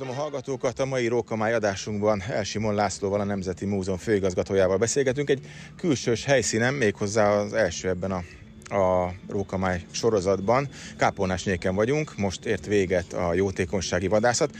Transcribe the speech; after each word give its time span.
Üdvözlöm 0.00 0.20
a 0.20 0.22
hallgatókat! 0.22 0.78
A 0.78 0.84
mai 0.84 1.06
Rókamály 1.06 1.54
adásunkban 1.54 2.22
Elsimon 2.28 2.74
Lászlóval, 2.74 3.20
a 3.20 3.24
Nemzeti 3.24 3.66
Múzeum 3.66 3.98
főigazgatójával 3.98 4.76
beszélgetünk 4.76 5.30
egy 5.30 5.46
külsős 5.76 6.24
helyszínen, 6.24 6.74
méghozzá 6.74 7.30
az 7.30 7.52
első 7.52 7.88
ebben 7.88 8.10
a 8.10 8.22
a 8.64 9.14
Rókamály 9.28 9.84
sorozatban. 9.90 10.68
Kápolnás 10.96 11.44
nyéken 11.44 11.74
vagyunk, 11.74 12.16
most 12.16 12.44
ért 12.44 12.66
véget 12.66 13.12
a 13.12 13.34
jótékonysági 13.34 14.08
vadászat, 14.08 14.56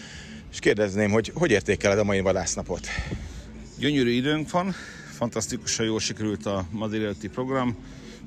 és 0.51 0.59
kérdezném, 0.59 1.11
hogy 1.11 1.33
hogy 1.35 1.51
értékeled 1.51 1.99
a 1.99 2.05
mai 2.05 2.21
vadásznapot? 2.21 2.87
Gyönyörű 3.79 4.11
időnk 4.11 4.51
van, 4.51 4.75
fantasztikusan 5.13 5.87
jól 5.87 6.01
sikerült 6.01 6.47
a 6.47 6.65
ma 6.71 6.89
program. 7.33 7.77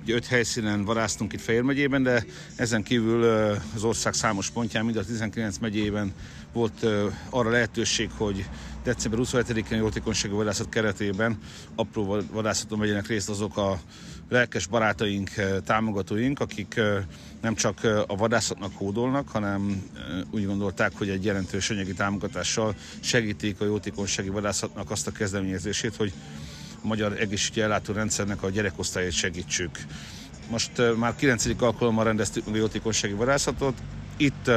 Ugye 0.04 0.16
öt 0.16 0.26
helyszínen 0.26 0.86
vadásztunk 0.86 1.34
itt 1.34 1.42
Fejér 1.42 1.62
megyében, 1.62 2.04
de 2.04 2.26
ezen 2.56 2.84
kívül 2.84 3.24
az 3.76 3.84
ország 3.84 4.14
számos 4.14 4.50
pontján, 4.50 4.86
mind 4.86 4.98
a 4.98 5.06
19 5.06 5.58
megyében 5.58 6.14
volt 6.54 6.86
arra 7.30 7.50
lehetőség, 7.50 8.10
hogy 8.18 8.46
december 8.84 9.20
27-én 9.24 9.78
jótékonysági 9.78 10.34
vadászat 10.34 10.70
keretében 10.70 11.38
apró 11.76 12.22
vadászaton 12.32 12.80
vegyenek 12.80 13.08
részt 13.08 13.30
azok 13.30 13.58
a 13.58 13.80
lelkes 14.30 14.68
barátaink, 14.68 15.30
támogatóink, 15.66 16.40
akik 16.40 16.82
nem 17.42 17.56
csak 17.56 17.84
a 18.08 18.16
vadászatnak 18.16 18.74
kódolnak, 18.74 19.30
hanem 19.30 19.84
úgy 20.32 20.46
gondolták, 20.46 20.92
hogy 20.98 21.10
egy 21.10 21.26
jelentős 21.26 21.70
anyagi 21.70 21.94
támogatással 21.94 22.76
segítik 23.00 23.62
a 23.62 23.66
jótékonysági 23.66 24.30
vadászatnak 24.30 24.92
azt 24.92 25.08
a 25.08 25.12
kezdeményezését, 25.12 25.96
hogy 25.96 26.14
a 26.84 26.88
magyar 26.88 27.20
egészségügyi 27.20 27.62
ellátórendszernek 27.62 28.44
a 28.44 28.50
gyerekosztályát 28.50 29.12
segítsük. 29.12 29.80
Most 30.50 30.72
már 30.98 31.16
9. 31.16 31.62
alkalommal 31.62 32.04
rendeztük 32.04 32.46
meg 32.46 32.56
a 32.56 32.58
jótékonysági 32.58 33.14
varázsatot. 33.14 33.82
Itt 34.18 34.48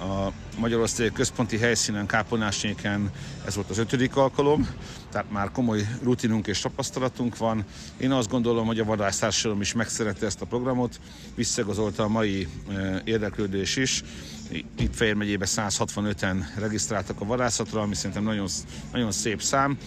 a 0.00 0.32
Magyarország 0.58 1.12
központi 1.12 1.58
helyszínen, 1.58 2.06
Kápolnásnyéken 2.06 3.10
ez 3.46 3.54
volt 3.54 3.70
az 3.70 3.78
ötödik 3.78 4.16
alkalom, 4.16 4.68
tehát 5.10 5.30
már 5.30 5.50
komoly 5.50 5.88
rutinunk 6.02 6.46
és 6.46 6.60
tapasztalatunk 6.60 7.36
van. 7.36 7.64
Én 7.96 8.10
azt 8.10 8.28
gondolom, 8.28 8.66
hogy 8.66 8.80
a 8.80 8.84
vadásztársadalom 8.84 9.60
is 9.60 9.72
megszerette 9.72 10.26
ezt 10.26 10.40
a 10.40 10.46
programot, 10.46 11.00
visszagazolta 11.34 12.02
a 12.02 12.08
mai 12.08 12.48
érdeklődés 13.04 13.76
is. 13.76 14.02
Itt 14.78 14.94
Fejér 14.94 15.14
megyében 15.14 15.48
165-en 15.50 16.44
regisztráltak 16.58 17.20
a 17.20 17.24
vadászatra, 17.24 17.80
ami 17.80 17.94
szerintem 17.94 18.24
nagyon, 18.24 18.48
nagyon 18.92 19.12
szép 19.12 19.42
szám 19.42 19.78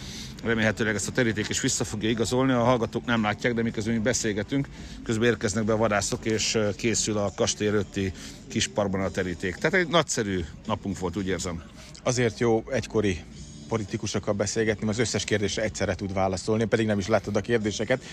remélhetőleg 0.44 0.96
ezt 0.96 1.08
a 1.08 1.12
teríték 1.12 1.50
is 1.50 1.62
vissza 1.62 1.84
fogja 1.84 2.10
igazolni. 2.10 2.52
A 2.52 2.64
hallgatók 2.64 3.06
nem 3.06 3.24
látják, 3.24 3.54
de 3.54 3.62
miközben 3.62 3.94
mi 3.94 4.00
beszélgetünk, 4.00 4.68
közben 5.04 5.28
érkeznek 5.28 5.64
be 5.64 5.74
a 5.74 5.78
vadászok, 5.78 6.26
és 6.26 6.58
készül 6.76 7.18
a 7.18 7.32
kastély 7.36 7.68
előtti 7.68 8.12
kis 8.48 8.68
parkban 8.68 9.02
a 9.02 9.10
teríték. 9.10 9.56
Tehát 9.56 9.74
egy 9.74 9.88
nagyszerű 9.88 10.46
napunk 10.66 11.00
volt, 11.00 11.18
úgy 11.18 11.28
érzem. 11.28 11.64
Azért 12.04 12.40
jó 12.40 12.64
egykori 12.72 13.20
politikusokkal 13.68 14.34
beszélgetni, 14.34 14.88
az 14.88 15.00
összes 15.00 15.24
kérdésre 15.24 15.64
egyszerre 15.64 15.96
tud 15.96 16.14
válaszolni, 16.14 16.66
pedig 16.66 16.86
nem 16.86 17.00
is 17.00 17.08
látod 17.08 17.36
a 17.36 17.42
kérdéseket. 17.42 18.04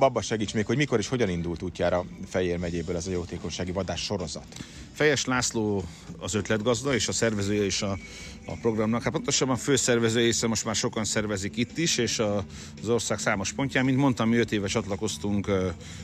Babba 0.00 0.22
segíts 0.22 0.54
még, 0.54 0.66
hogy 0.66 0.76
mikor 0.76 0.98
és 0.98 1.08
hogyan 1.08 1.28
indult 1.28 1.62
útjára 1.62 2.04
Fejér 2.28 2.58
megyéből 2.58 2.96
ez 2.96 3.06
a 3.06 3.10
jótékonysági 3.10 3.72
vadás 3.72 4.00
sorozat? 4.00 4.46
Fejes 4.92 5.24
László 5.24 5.84
az 6.18 6.34
ötletgazda 6.34 6.94
és 6.94 7.08
a 7.08 7.12
szervezője 7.12 7.64
is 7.64 7.82
a, 7.82 7.98
a 8.46 8.52
programnak. 8.60 9.02
Hát 9.02 9.12
pontosabban 9.12 9.56
főszervezője, 9.56 10.26
hiszen 10.26 10.48
most 10.48 10.64
már 10.64 10.74
sokan 10.74 11.04
szervezik 11.04 11.56
itt 11.56 11.78
is, 11.78 11.98
és 11.98 12.18
a, 12.18 12.44
az 12.82 12.88
ország 12.88 13.18
számos 13.18 13.52
pontján. 13.52 13.84
Mint 13.84 13.96
mondtam, 13.96 14.28
mi 14.28 14.36
öt 14.36 14.52
éve 14.52 14.66
csatlakoztunk 14.66 15.50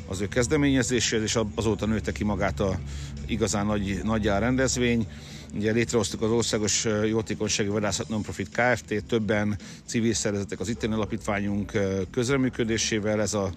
az 0.07 0.21
ő 0.21 0.29
kezdeményezéséhez, 0.29 1.25
és 1.25 1.39
azóta 1.55 1.87
nőtte 1.87 2.13
ki 2.13 2.25
magát 2.25 2.61
a 2.61 2.79
igazán 3.27 3.67
nagy, 3.67 4.01
nagyjár 4.03 4.41
rendezvény. 4.41 5.07
Ugye 5.55 5.73
létrehoztuk 5.73 6.23
az 6.23 6.31
Országos 6.31 6.87
Jótékonysági 7.09 7.69
Vadászat 7.69 8.09
Nonprofit 8.09 8.49
Kft. 8.49 9.05
Többen 9.09 9.59
civil 9.85 10.15
szervezetek 10.15 10.61
az 10.61 10.69
itteni 10.69 10.95
alapítványunk 10.95 11.73
közreműködésével. 12.11 13.21
Ez 13.21 13.35
a 13.35 13.53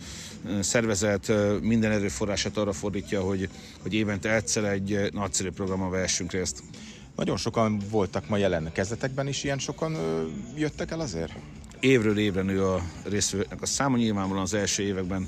szervezet 0.60 1.32
minden 1.62 1.92
erőforrását 1.92 2.58
arra 2.58 2.74
fordítja, 2.74 3.22
hogy, 3.22 3.50
hogy 3.82 3.94
évente 3.94 4.36
egyszer 4.36 4.64
egy 4.64 5.10
nagyszerű 5.12 5.50
programon 5.50 5.90
vehessünk 5.90 6.32
részt. 6.32 6.64
Nagyon 7.16 7.38
sokan 7.38 7.82
voltak 7.90 8.30
ma 8.30 8.38
jelen 8.38 8.72
kezdetekben 8.72 9.28
is, 9.28 9.44
ilyen 9.44 9.60
sokan 9.60 9.98
jöttek 10.56 10.92
el 10.92 11.00
azért? 11.00 11.34
évről 11.80 12.18
évre 12.18 12.42
nő 12.42 12.66
a 12.66 12.82
részvevőknek 13.04 13.62
a 13.62 13.66
száma, 13.66 13.98
nyilvánvalóan 13.98 14.44
az 14.44 14.54
első 14.54 14.84
években 14.84 15.28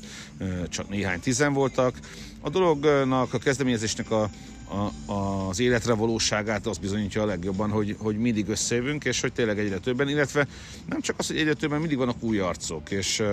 csak 0.69 0.89
néhány 0.89 1.19
tizen 1.19 1.53
voltak. 1.53 2.00
A 2.41 2.50
dolognak, 2.50 3.33
a 3.33 3.38
kezdeményezésnek 3.38 4.12
a 4.12 4.29
a, 4.72 5.12
az 5.50 5.59
életre 5.59 5.94
valóságát 5.94 6.68
az 6.68 6.78
bizonyítja 6.78 7.22
a 7.22 7.26
legjobban, 7.26 7.70
hogy, 7.70 7.96
hogy 8.00 8.18
mindig 8.18 8.48
összejövünk, 8.48 9.04
és 9.04 9.22
hogy 9.22 9.34
tényleg 9.34 9.59
egyre 9.59 9.78
többen, 9.78 10.09
illetve 10.09 10.48
nem 10.86 11.02
csak 11.02 11.16
az, 11.20 11.28
hogy 11.28 11.38
egyre 11.38 11.54
többen, 11.54 11.80
mindig 11.80 11.98
vannak 11.98 12.24
új 12.24 12.40
arcok, 12.40 12.92
és, 12.92 13.24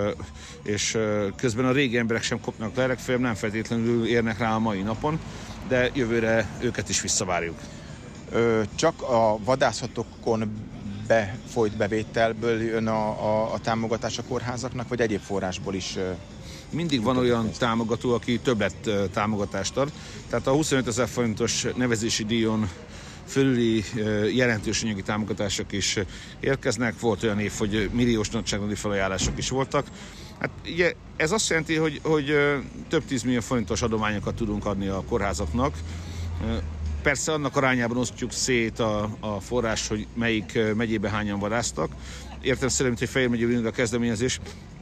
és 0.63 0.97
közben 1.35 1.65
a 1.65 1.71
régi 1.71 1.97
emberek 1.97 2.23
sem 2.23 2.41
kopnak 2.41 2.75
le, 2.75 2.87
legfeljebb 2.87 3.21
nem 3.21 3.35
feltétlenül 3.35 4.07
érnek 4.07 4.37
rá 4.37 4.55
a 4.55 4.59
mai 4.59 4.81
napon, 4.81 5.19
de 5.67 5.89
jövőre 5.93 6.49
őket 6.61 6.89
is 6.89 7.01
visszavárjuk. 7.01 7.59
Ö, 8.31 8.61
csak 8.75 9.01
a 9.01 9.37
vadászatokon 9.43 10.67
befolyt 11.07 11.77
bevételből 11.77 12.61
jön 12.61 12.87
a, 12.87 13.07
a, 13.07 13.53
a 13.53 13.59
támogatás 13.59 14.17
a 14.17 14.23
kórházaknak, 14.23 14.87
vagy 14.87 15.01
egyéb 15.01 15.21
forrásból 15.21 15.73
is 15.73 15.97
mindig 16.71 17.03
van 17.03 17.17
olyan 17.17 17.51
támogató, 17.57 18.13
aki 18.13 18.39
többet 18.39 18.89
támogatást 19.13 19.77
ad. 19.77 19.91
Tehát 20.29 20.47
a 20.47 20.51
25 20.51 20.87
ezer 20.87 21.07
forintos 21.07 21.65
nevezési 21.75 22.25
díjon 22.25 22.69
fölüli 23.27 23.83
jelentős 24.35 24.83
anyagi 24.83 25.01
támogatások 25.01 25.71
is 25.71 25.97
érkeznek. 26.39 26.99
Volt 26.99 27.23
olyan 27.23 27.39
év, 27.39 27.51
hogy 27.57 27.89
milliós 27.93 28.29
nagyságrendi 28.29 28.75
felajánlások 28.75 29.37
is 29.37 29.49
voltak. 29.49 29.87
Hát 30.39 30.49
ugye 30.65 30.93
ez 31.17 31.31
azt 31.31 31.49
jelenti, 31.49 31.75
hogy, 31.75 31.99
hogy 32.03 32.35
több 32.89 33.05
tízmillió 33.05 33.39
forintos 33.39 33.81
adományokat 33.81 34.35
tudunk 34.35 34.65
adni 34.65 34.87
a 34.87 35.03
kórházaknak. 35.07 35.75
Persze 37.01 37.31
annak 37.31 37.55
arányában 37.55 37.97
osztjuk 37.97 38.31
szét 38.31 38.79
a, 38.79 39.09
a 39.19 39.39
forrás, 39.39 39.87
hogy 39.87 40.07
melyik 40.13 40.59
megyébe 40.75 41.09
hányan 41.09 41.39
varáztak. 41.39 41.91
Értem 42.41 42.69
szerint, 42.69 42.99
hogy 42.99 43.09
Fejér 43.09 43.27
megyében 43.27 43.65
a 43.65 43.71
kezdeményezés, 43.71 44.39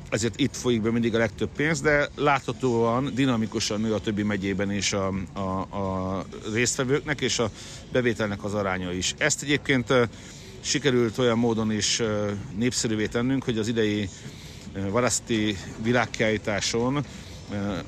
ezért 0.10 0.40
itt 0.40 0.56
folyik 0.56 0.82
be 0.82 0.92
mindig 0.92 1.16
a 1.16 1.18
legtöbb 1.18 1.50
pénz, 1.56 1.82
de 1.82 2.10
láthatóan, 2.16 3.12
dinamikusan 3.16 3.82
nő 3.82 3.94
a 3.94 4.00
többi 4.00 4.24
megyében 4.24 4.72
is 4.72 4.94
a, 4.94 5.14
a, 5.34 5.40
a 5.78 6.26
résztvevőknek 6.54 7.22
és 7.22 7.40
a 7.40 7.52
bevételnek 7.92 8.44
az 8.44 8.54
aránya 8.54 8.92
is. 8.92 9.14
Ezt 9.18 9.44
egyébként 9.44 9.94
sikerült 10.60 11.18
olyan 11.18 11.38
módon 11.38 11.72
is 11.72 12.02
népszerűvé 12.58 13.06
tennünk, 13.06 13.44
hogy 13.44 13.58
az 13.58 13.68
idei 13.68 14.10
vadászati 14.90 15.58
világkiállításon 15.84 17.06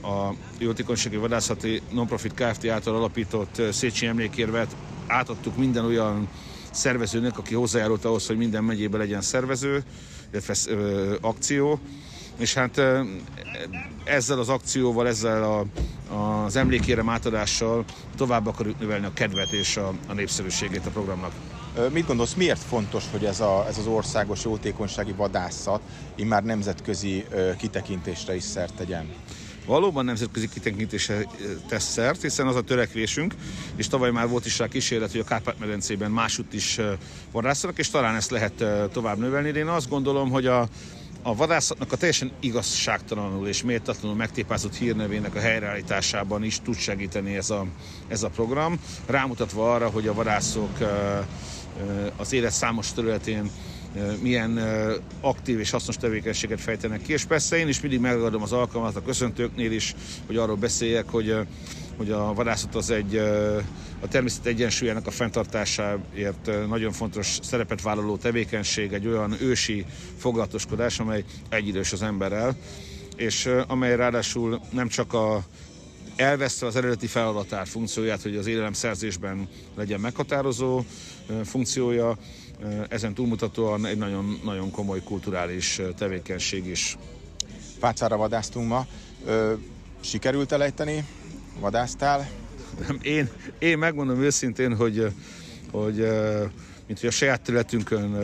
a 0.02 0.34
Jótékonysági 0.58 1.16
Vadászati 1.16 1.81
Nonprofit 1.91 2.34
Kft. 2.34 2.68
által 2.68 2.96
alapított 2.96 3.62
Széchenyi 3.72 4.12
emlékérvet 4.12 4.75
átadtuk 5.08 5.58
minden 5.58 5.85
olyan 5.85 6.29
szervezőnek, 6.72 7.38
aki 7.38 7.53
hozzájárult 7.53 8.06
ahhoz, 8.06 8.28
hogy 8.28 8.38
minden 8.38 8.63
megyében 8.63 9.00
legyen 9.00 9.22
szervező, 9.22 9.84
illetve 10.31 10.56
akció, 11.22 11.79
és 12.39 12.53
hát 12.53 12.81
ezzel 14.03 14.39
az 14.39 14.50
akcióval, 14.50 15.07
ezzel 15.07 15.44
a, 15.44 15.66
az 16.45 16.55
emlékérem 16.55 17.09
átadással 17.09 17.85
tovább 18.17 18.47
akarjuk 18.47 18.79
növelni 18.79 19.05
a 19.05 19.13
kedvet 19.13 19.51
és 19.51 19.77
a, 19.77 19.94
a 20.07 20.13
népszerűségét 20.13 20.85
a 20.85 20.89
programnak. 20.89 21.31
Mit 21.91 22.05
gondolsz, 22.05 22.33
miért 22.33 22.63
fontos, 22.63 23.03
hogy 23.11 23.25
ez, 23.25 23.39
a, 23.39 23.66
ez 23.67 23.78
az 23.78 23.88
országos 23.88 24.44
jótékonysági 24.44 25.11
vadászat 25.11 25.81
immár 26.16 26.44
nemzetközi 26.44 27.25
kitekintésre 27.57 28.35
is 28.35 28.44
szert 28.44 28.73
tegyen? 28.73 29.07
valóban 29.69 30.05
nemzetközi 30.05 30.49
kitekintésre 30.49 31.25
tesz 31.67 31.91
szert, 31.91 32.22
hiszen 32.22 32.47
az 32.47 32.55
a 32.55 32.61
törekvésünk, 32.61 33.34
és 33.75 33.87
tavaly 33.87 34.11
már 34.11 34.28
volt 34.28 34.46
is 34.46 34.59
rá 34.59 34.67
kísérlet, 34.67 35.11
hogy 35.11 35.19
a 35.19 35.23
Kárpát-medencében 35.23 36.11
másutt 36.11 36.53
is 36.53 36.79
vadászanak, 37.31 37.78
és 37.78 37.90
talán 37.90 38.16
ezt 38.16 38.31
lehet 38.31 38.64
tovább 38.91 39.17
növelni. 39.17 39.52
De 39.52 39.59
én 39.59 39.67
azt 39.67 39.90
gondolom, 39.90 40.29
hogy 40.29 40.46
a, 40.46 40.67
a 41.21 41.35
vadászatnak 41.35 41.91
a 41.91 41.97
teljesen 41.97 42.31
igazságtalanul 42.39 43.47
és 43.47 43.63
méltatlanul 43.63 44.17
megtépázott 44.17 44.75
hírnevének 44.75 45.35
a 45.35 45.39
helyreállításában 45.39 46.43
is 46.43 46.59
tud 46.59 46.75
segíteni 46.75 47.35
ez 47.35 47.49
a, 47.49 47.66
ez 48.07 48.23
a 48.23 48.29
program, 48.29 48.79
rámutatva 49.05 49.73
arra, 49.73 49.89
hogy 49.89 50.07
a 50.07 50.13
vadászok 50.13 50.77
az 52.17 52.33
élet 52.33 52.51
számos 52.51 52.93
területén 52.93 53.51
milyen 54.21 54.59
aktív 55.21 55.59
és 55.59 55.69
hasznos 55.69 55.95
tevékenységet 55.95 56.61
fejtenek 56.61 57.01
ki, 57.01 57.13
és 57.13 57.23
persze 57.23 57.57
én 57.57 57.67
is 57.67 57.81
mindig 57.81 57.99
megadom 57.99 58.41
az 58.41 58.51
alkalmat 58.51 58.95
a 58.95 59.01
köszöntőknél 59.01 59.71
is, 59.71 59.95
hogy 60.25 60.37
arról 60.37 60.55
beszéljek, 60.55 61.09
hogy, 61.09 61.35
hogy 61.99 62.11
a 62.11 62.34
vadászat 62.34 62.75
az 62.75 62.90
egy 62.90 63.16
a 63.99 64.07
természet 64.07 64.46
egyensúlyának 64.46 65.07
a 65.07 65.11
fenntartásáért 65.11 66.67
nagyon 66.67 66.91
fontos 66.91 67.40
szerepet 67.41 67.81
vállaló 67.81 68.17
tevékenység, 68.17 68.93
egy 68.93 69.07
olyan 69.07 69.35
ősi 69.41 69.85
foglalatoskodás, 70.17 70.99
amely 70.99 71.23
egyidős 71.49 71.91
az 71.91 72.01
emberrel, 72.01 72.57
és 73.16 73.49
amely 73.67 73.96
ráadásul 73.96 74.61
nem 74.72 74.87
csak 74.87 75.13
a 75.13 75.43
elveszte 76.16 76.66
az 76.66 76.75
eredeti 76.75 77.07
feladatát, 77.07 77.69
funkcióját, 77.69 78.22
hogy 78.22 78.35
az 78.35 78.47
élelemszerzésben 78.47 79.47
legyen 79.75 79.99
meghatározó 79.99 80.84
funkciója, 81.43 82.17
ezen 82.90 83.13
túlmutatóan 83.13 83.85
egy 83.85 83.97
nagyon, 83.97 84.40
nagyon 84.43 84.72
komoly 84.72 85.03
kulturális 85.03 85.81
tevékenység 85.97 86.66
is. 86.66 86.97
Pácára 87.79 88.17
vadásztunk 88.17 88.67
ma. 88.67 88.85
Sikerült 89.99 90.52
elejteni? 90.52 91.05
Vadásztál? 91.59 92.29
Én, 93.02 93.29
én 93.59 93.78
megmondom 93.78 94.22
őszintén, 94.22 94.76
hogy, 94.76 95.11
hogy 95.72 95.96
mint 96.88 97.00
hogy 97.00 97.09
a 97.09 97.11
saját 97.11 97.41
területünkön 97.41 98.17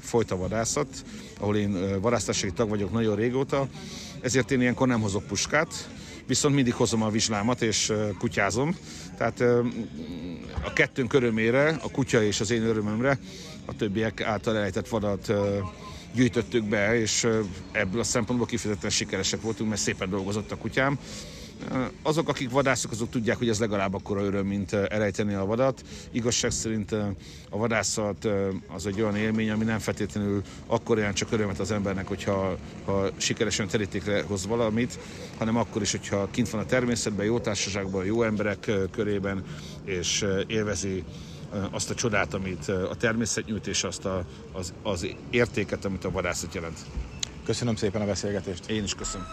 folyt 0.00 0.30
a 0.30 0.36
vadászat, 0.36 0.88
ahol 1.38 1.56
én 1.56 2.00
vadásztási 2.00 2.52
tag 2.52 2.68
vagyok 2.68 2.92
nagyon 2.92 3.16
régóta, 3.16 3.68
ezért 4.20 4.50
én 4.50 4.60
ilyenkor 4.60 4.86
nem 4.86 5.00
hozok 5.00 5.26
puskát, 5.26 5.88
viszont 6.26 6.54
mindig 6.54 6.74
hozom 6.74 7.02
a 7.02 7.10
vizslámat 7.10 7.62
és 7.62 7.92
kutyázom. 8.18 8.76
Tehát 9.16 9.40
a 10.64 10.72
kettőnk 10.72 11.12
örömére, 11.12 11.68
a 11.68 11.90
kutya 11.90 12.22
és 12.22 12.40
az 12.40 12.50
én 12.50 12.62
örömömre 12.62 13.18
a 13.64 13.76
többiek 13.76 14.20
által 14.20 14.56
elejtett 14.56 14.88
vadat 14.88 15.32
gyűjtöttük 16.14 16.64
be, 16.64 17.00
és 17.00 17.28
ebből 17.72 18.00
a 18.00 18.04
szempontból 18.04 18.46
kifejezetten 18.46 18.90
sikeresek 18.90 19.40
voltunk, 19.40 19.68
mert 19.68 19.80
szépen 19.80 20.10
dolgozott 20.10 20.52
a 20.52 20.56
kutyám. 20.56 20.98
Azok, 22.02 22.28
akik 22.28 22.50
vadászok, 22.50 22.90
azok 22.90 23.10
tudják, 23.10 23.36
hogy 23.36 23.48
ez 23.48 23.58
legalább 23.58 23.94
akkora 23.94 24.24
öröm, 24.24 24.46
mint 24.46 24.72
elejteni 24.72 25.34
a 25.34 25.44
vadat. 25.44 25.82
Igazság 26.10 26.50
szerint 26.50 26.92
a 27.50 27.58
vadászat 27.58 28.28
az 28.68 28.86
egy 28.86 29.00
olyan 29.00 29.16
élmény, 29.16 29.50
ami 29.50 29.64
nem 29.64 29.78
feltétlenül 29.78 30.42
akkor 30.66 30.96
olyan 30.96 31.14
csak 31.14 31.32
örömet 31.32 31.58
az 31.58 31.70
embernek, 31.70 32.06
hogyha 32.06 32.56
ha 32.84 33.08
sikeresen 33.16 33.68
terítékre 33.68 34.22
hoz 34.22 34.46
valamit, 34.46 34.98
hanem 35.38 35.56
akkor 35.56 35.82
is, 35.82 35.90
hogyha 35.90 36.28
kint 36.30 36.50
van 36.50 36.60
a 36.60 36.66
természetben, 36.66 37.26
jó 37.26 37.38
társaságban, 37.38 38.04
jó 38.04 38.22
emberek 38.22 38.70
körében, 38.90 39.44
és 39.84 40.26
élvezi 40.46 41.04
azt 41.70 41.90
a 41.90 41.94
csodát, 41.94 42.34
amit 42.34 42.68
a 42.68 42.94
természet 42.98 43.46
nyújt, 43.46 43.66
és 43.66 43.84
azt 43.84 44.04
a, 44.04 44.24
az, 44.52 44.72
az 44.82 45.06
értéket, 45.30 45.84
amit 45.84 46.04
a 46.04 46.10
vadászat 46.10 46.54
jelent. 46.54 46.78
Köszönöm 47.44 47.76
szépen 47.76 48.00
a 48.00 48.06
beszélgetést. 48.06 48.70
Én 48.70 48.82
is 48.82 48.94
köszönöm. 48.94 49.26